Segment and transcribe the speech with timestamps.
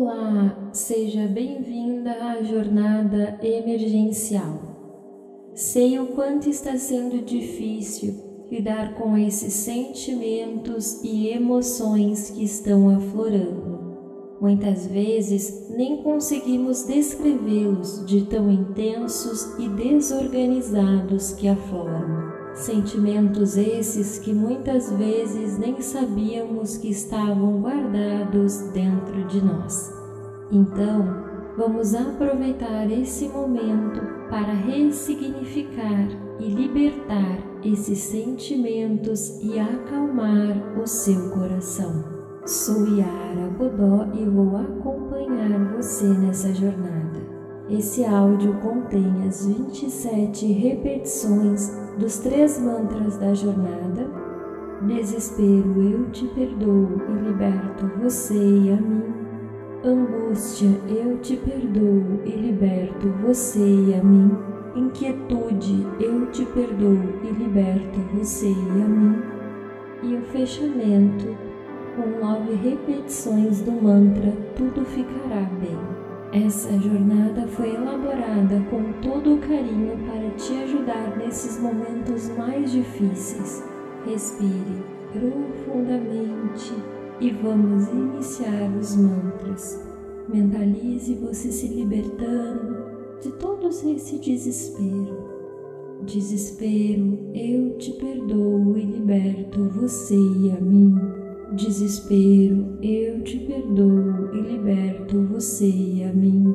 [0.00, 4.60] Olá, seja bem-vinda à jornada emergencial.
[5.56, 8.14] Sei o quanto está sendo difícil
[8.48, 14.36] lidar com esses sentimentos e emoções que estão aflorando.
[14.40, 22.37] Muitas vezes nem conseguimos descrevê-los de tão intensos e desorganizados que afloram.
[22.58, 29.92] Sentimentos esses que muitas vezes nem sabíamos que estavam guardados dentro de nós.
[30.50, 31.06] Então,
[31.56, 36.08] vamos aproveitar esse momento para ressignificar
[36.40, 42.04] e libertar esses sentimentos e acalmar o seu coração.
[42.44, 47.20] Sou Yara Godó e vou acompanhar você nessa jornada.
[47.70, 54.08] Esse áudio contém as 27 repetições dos três mantras da jornada.
[54.82, 59.02] Desespero, eu te perdoo e liberto você e a mim.
[59.84, 64.30] Angústia, eu te perdoo e liberto você e a mim.
[64.76, 69.20] Inquietude, eu te perdoo e liberto você e a mim.
[70.04, 71.36] E o fechamento,
[71.96, 75.97] com nove repetições do mantra, tudo ficará bem.
[76.32, 83.64] Essa jornada foi elaborada com todo o carinho para te ajudar nesses momentos mais difíceis.
[84.04, 86.74] Respire profundamente
[87.18, 89.82] e vamos iniciar os mantras.
[90.28, 92.76] Mentalize você se libertando
[93.22, 95.38] de todo esse desespero.
[96.02, 100.94] Desespero, eu te perdoo e liberto você e a mim.
[101.52, 106.54] Desespero, eu te perdoo e liberto você e a mim.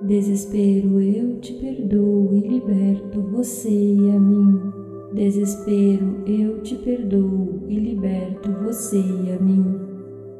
[0.00, 4.60] Desespero, eu te perdoo e liberto você e a mim.
[5.12, 9.78] Desespero, eu te perdoo e liberto você e a mim.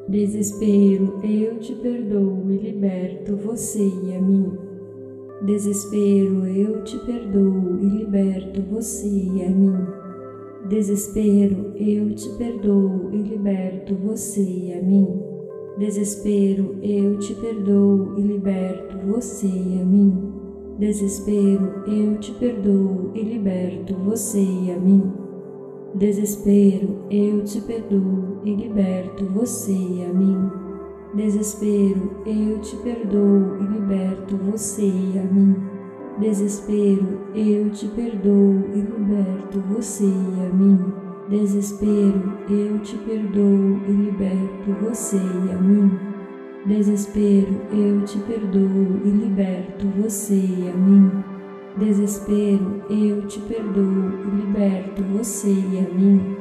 [0.09, 4.51] Desespero, eu te perdoo e liberto você e a mim.
[5.45, 9.77] Desespero, eu te perdoo e liberto você e a mim.
[10.69, 15.21] Desespero, eu te perdoo e liberto você e a mim.
[15.77, 20.33] Desespero, eu te perdoo e liberto você e a mim.
[20.79, 25.13] Desespero, eu te perdoo e liberto você e a mim.
[25.97, 30.51] Desespero, eu te perdoo e liberto você e a mim.
[31.15, 35.74] Desespero, eu te perdoo e liberto você e a mim.
[36.19, 40.93] Desespero, eu te perdoo e liberto você e a mim.
[41.29, 45.91] Desespero, eu te perdoo e liberto você e a mim.
[46.67, 51.11] Desespero, eu te perdoo e liberto você e a mim.
[51.77, 56.37] Desespero, eu te perdoo e liberto você e a mim.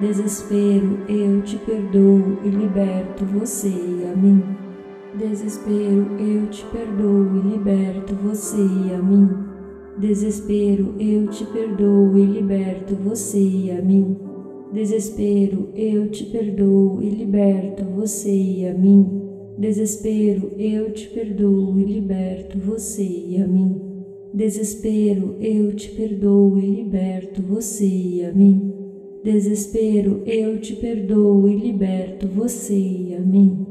[0.00, 4.57] Desespero, eu te perdoo e liberto você e a mim.
[5.16, 9.28] Desespero, eu te perdoo e liberto você e a mim.
[9.98, 14.18] Desespero, eu te perdoo e liberto você e a mim.
[14.70, 19.22] Desespero, eu te perdoo e liberto você e a mim.
[19.56, 23.80] Desespero, eu te perdoo e liberto você e a mim.
[24.34, 28.74] Desespero, eu te perdoo e liberto você e a mim.
[29.24, 33.67] Desespero, eu te perdoo e liberto você e a mim.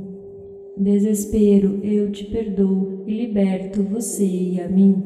[0.80, 5.04] Desespero, eu te perdoo e liberto você e a mim.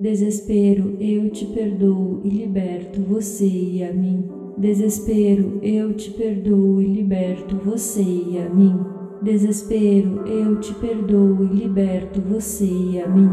[0.00, 4.24] Desespero, eu te perdoo e liberto você e a mim.
[4.58, 8.76] Desespero, eu te perdoo e liberto você e a mim.
[9.22, 13.30] Desespero, eu te perdoo e liberto você e a mim.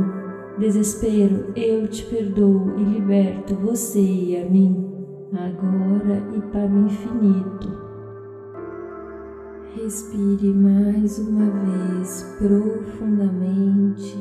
[0.59, 4.85] Desespero, eu te perdoo e liberto você e a mim,
[5.33, 7.80] agora e para o infinito.
[9.73, 14.17] Respire mais uma vez profundamente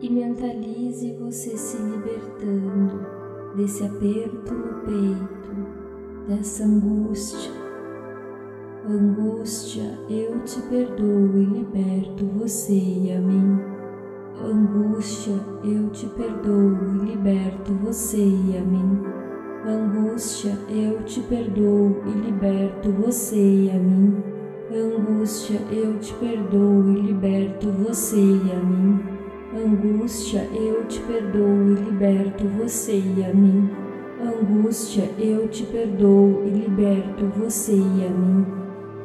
[0.00, 3.06] e mentalize você se libertando
[3.54, 7.52] desse aperto no peito, dessa angústia.
[8.84, 13.60] Angústia, eu te perdoo e liberto você e a mim.
[14.44, 19.24] Angústia, eu te perdoo e liberto você e a mim.
[19.66, 24.22] Angústia, eu te perdoo e liberto você e a mim.
[24.70, 29.00] Angústia, eu te perdoo e liberto você e a mim.
[29.56, 33.70] Angústia, eu te perdoo e liberto você e a mim.
[34.20, 38.46] Angústia, eu te perdoo e liberto você e a mim.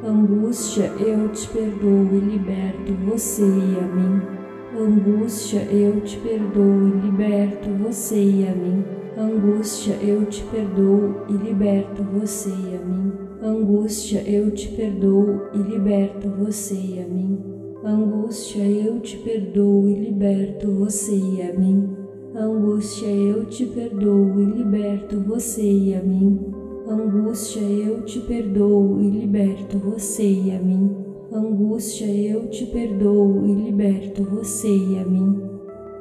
[0.04, 4.39] Angústia, eu te perdoo e liberto você e a mim.
[4.72, 8.84] Angústia, eu te perdoo e liberto você e a mim.
[9.18, 13.12] Angústia, eu te perdoo e liberto você e a mim.
[13.42, 17.40] Angústia, eu te perdoo e liberto você e a mim.
[17.84, 21.90] Angústia, eu te perdoo e liberto você e a mim.
[22.32, 26.38] Angústia, eu te perdoo e liberto você e a mim.
[26.86, 31.09] Angústia, eu te perdoo e liberto você e a mim.
[31.32, 35.40] Angústia, eu te perdoo e liberto você e a mim.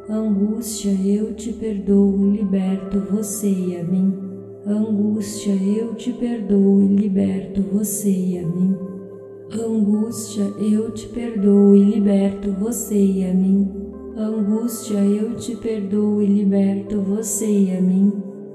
[0.10, 4.12] Angústia, eu te perdoo e liberto você e a mim.
[4.66, 8.76] Angústia, eu te perdoo e liberto você e a mim.
[9.54, 13.70] Angústia, eu te perdoo e liberto você e a mim.
[14.18, 18.12] Angústia, eu te perdoo e liberto você e a mim.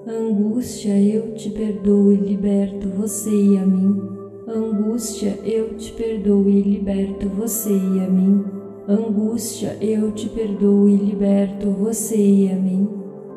[0.09, 4.14] Angústia, eu te perdoo e liberto você e a mim.
[4.47, 8.45] Angústia, eu te perdoo e liberto você e a mim.
[8.87, 12.87] Angústia, eu te perdoo e liberto você e a mim.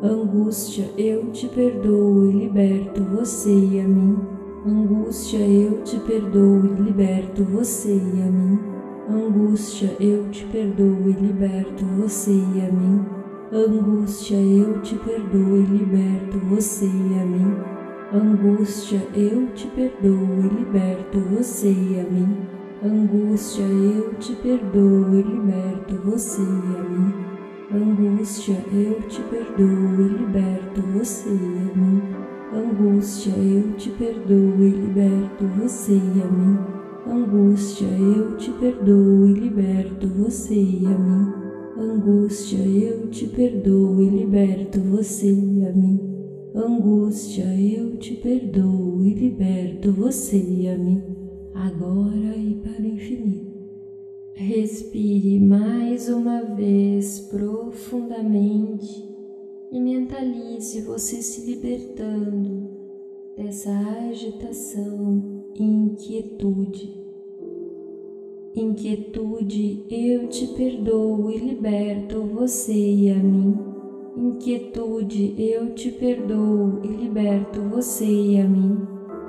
[0.03, 4.17] Angústia, eu te perdoo e liberto você e a mim.
[4.65, 8.59] Angústia, eu te perdoo e liberto você e a mim.
[9.09, 13.05] Angústia, eu te perdoo e liberto você e a mim.
[13.53, 17.76] Angústia, eu te perdoo e liberto você e a mim.
[18.13, 22.37] Angústia, eu te perdoo e liberto você e a mim.
[22.81, 27.13] Angústia, eu te perdoo e liberto você e a mim.
[27.69, 32.01] Angústia, eu te perdoo e liberto você e a mim.
[32.53, 36.59] Angústia, eu te perdoo e liberto você e a mim.
[37.05, 41.33] Angústia, eu te perdoo e liberto você e a mim.
[41.77, 46.26] Angústia, eu te perdoo e liberto você e a mim.
[46.59, 51.03] Angústia, eu te perdoo e liberto você e a mim,
[51.53, 53.55] agora e para o infinito.
[54.33, 59.07] Respire mais uma vez profundamente
[59.71, 62.71] e mentalize você se libertando
[63.37, 63.71] dessa
[64.09, 66.91] agitação e inquietude.
[68.55, 73.76] Inquietude, eu te perdoo e liberto você e a mim.
[74.19, 78.81] Inquietude, eu te perdoo e liberto você e a mim.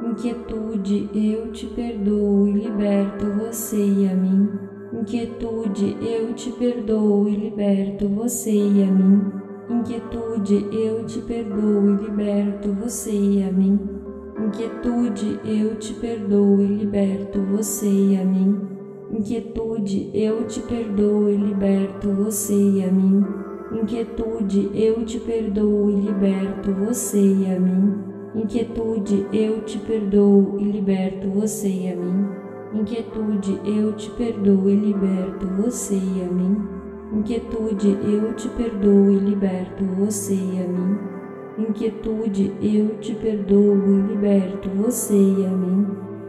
[0.02, 4.48] Inquietude, eu te perdoo e liberto você e a mim.
[4.94, 9.30] Inquietude, eu te perdoo e liberto você e a mim.
[9.68, 13.78] Inquietude, eu te perdoo e liberto você e a mim.
[14.40, 18.58] Inquietude, eu te perdoo e liberto você e a mim.
[19.10, 23.47] Inquietude, eu te perdoo e liberto você e a mim.
[23.70, 27.98] Inquietude, eu te perdoo e liberto você e a mim.
[28.34, 32.28] Inquietude, eu te perdoo e liberto você e a mim.
[32.72, 36.66] Inquietude, eu te perdoo e liberto você e a mim.
[37.12, 40.98] Inquietude, eu te perdoo e liberto você e a mim.
[41.58, 45.86] Inquietude, eu te perdoo e liberto você e a mim.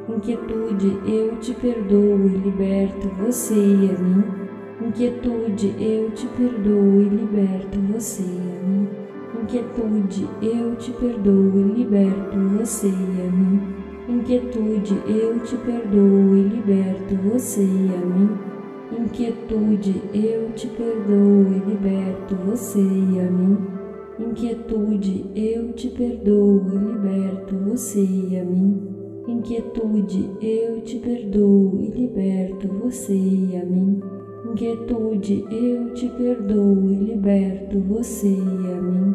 [0.09, 4.38] Inquietude, eu te perdoo e liberto você e a mim.
[4.81, 8.88] Inquietude, eu te perdoo e liberto você a mim.
[9.42, 13.60] Inquietude, eu te perdoo e liberto você a mim.
[14.08, 18.30] Inquietude, eu te perdoo e liberto você a mim.
[18.98, 23.58] Inquietude, eu te perdoo e liberto você a mim.
[24.18, 28.00] Inquietude, eu te perdoo e liberto você
[28.42, 28.88] a mim.
[29.28, 33.13] Inquietude, eu te perdoo e liberto você
[33.62, 34.19] a mim.
[34.50, 39.13] Inquietude, eu te perdoo e liberto você e a mim.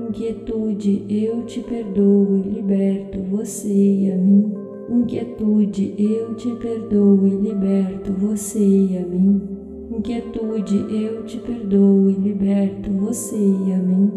[0.00, 4.52] Inquietude, eu te perdoo e liberto você e a mim.
[4.90, 9.40] Inquietude, eu te perdoo e liberto você e a mim.
[9.88, 14.10] Inquietude, eu te perdoo e liberto você e a mim.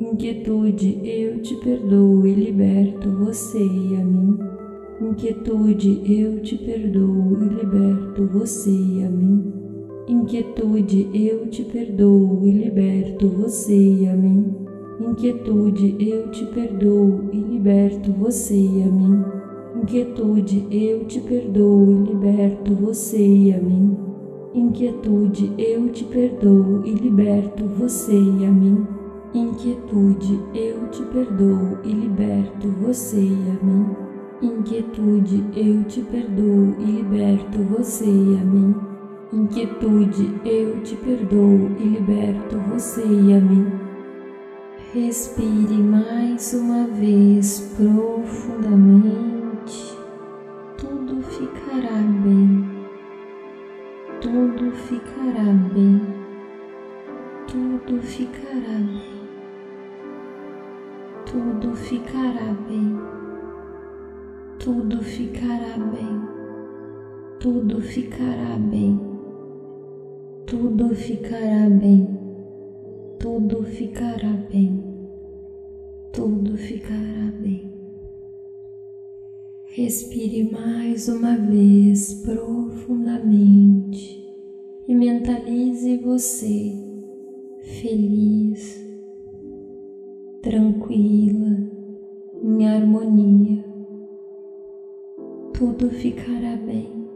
[0.00, 4.36] Inquietude, eu te perdoo e liberto você e a mim.
[5.00, 9.61] Inquietude, eu te perdoo e liberto você e a mim.
[10.08, 14.52] Inquietude, eu te perdoo e liberto você e a mim.
[14.98, 19.22] Inquietude, eu te perdoo e liberto você e a mim.
[19.76, 23.96] Inquietude, eu te perdoo e liberto você e a mim.
[24.52, 28.84] Inquietude, eu te perdoo e liberto você e a mim.
[29.32, 33.86] Inquietude, eu te perdoo e liberto você e a mim.
[34.42, 38.91] Inquietude, eu te perdoo e liberto você e a mim.
[39.32, 43.72] Inquietude, eu te perdoo e liberto você e a mim.
[44.92, 49.96] Respire mais uma vez profundamente.
[50.76, 52.68] Tudo ficará bem,
[54.20, 56.02] tudo ficará bem,
[57.46, 59.22] tudo ficará bem,
[61.24, 63.00] tudo ficará bem,
[64.58, 66.20] tudo ficará bem,
[67.40, 69.11] tudo ficará bem,
[70.52, 72.06] Tudo ficará bem,
[73.18, 74.84] tudo ficará bem,
[76.12, 77.72] tudo ficará bem.
[79.64, 84.22] Respire mais uma vez profundamente
[84.86, 86.70] e mentalize você
[87.80, 88.78] feliz,
[90.42, 91.56] tranquila,
[92.44, 93.64] em harmonia.
[95.54, 97.08] Tudo ficará bem,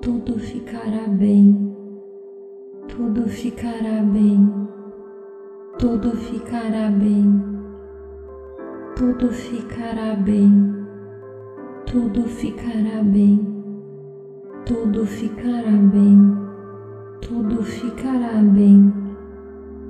[0.00, 1.72] tudo ficará bem,
[2.94, 4.52] tudo ficará bem,
[5.78, 7.42] tudo ficará bem,
[8.94, 10.72] tudo ficará bem.
[11.86, 13.38] Tudo ficará bem,
[14.64, 16.36] tudo ficará bem,
[17.20, 18.94] tudo ficará bem,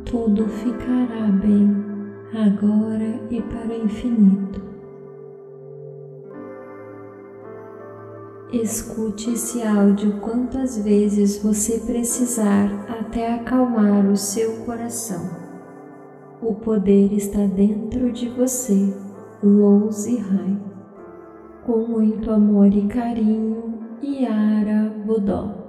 [0.05, 1.77] tudo ficará bem,
[2.35, 4.62] agora e para o infinito.
[8.53, 15.31] Escute esse áudio quantas vezes você precisar até acalmar o seu coração.
[16.41, 18.95] O poder está dentro de você.
[19.43, 20.73] Louze Rai
[21.65, 25.62] com muito amor e carinho, Yara Budó.